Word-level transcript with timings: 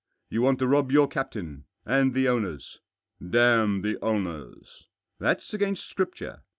You 0.31 0.41
want 0.41 0.57
to 0.57 0.67
rob 0.67 0.91
your 0.91 1.07
captain— 1.07 1.65
and 1.95 2.15
the 2.15 2.27
owners."" 2.27 2.79
Damn 3.35 3.83
the 3.83 4.01
owners!" 4.03 4.87
"Thafs 5.21 5.53
against 5.53 5.87
Scripture. 5.87 6.41